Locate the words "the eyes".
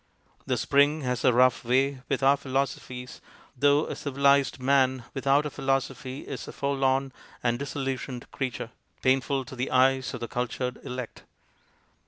9.55-10.11